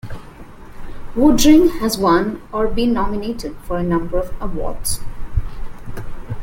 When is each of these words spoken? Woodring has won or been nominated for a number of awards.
Woodring 1.15 1.79
has 1.79 1.95
won 1.99 2.41
or 2.51 2.67
been 2.67 2.91
nominated 2.91 3.55
for 3.57 3.77
a 3.77 3.83
number 3.83 4.17
of 4.17 4.33
awards. 4.41 4.99